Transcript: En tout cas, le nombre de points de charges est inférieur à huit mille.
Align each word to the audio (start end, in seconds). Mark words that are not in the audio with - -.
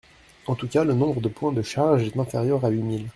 En 0.47 0.55
tout 0.55 0.67
cas, 0.67 0.83
le 0.83 0.93
nombre 0.95 1.21
de 1.21 1.29
points 1.29 1.51
de 1.51 1.61
charges 1.61 2.01
est 2.07 2.17
inférieur 2.17 2.65
à 2.65 2.69
huit 2.69 2.81
mille. 2.81 3.07